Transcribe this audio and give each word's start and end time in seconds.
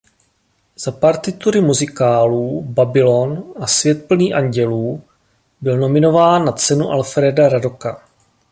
Za 0.75 0.91
partitury 0.91 1.61
muzikálů 1.61 2.61
„Babylon“ 2.61 3.53
a 3.61 3.67
„Svět 3.67 4.07
plný 4.07 4.33
andělů“ 4.33 5.03
byl 5.61 5.77
nominován 5.77 6.45
na 6.45 6.51
Cenu 6.51 6.89
Alfréda 6.89 7.49
Radoka. 7.49 8.03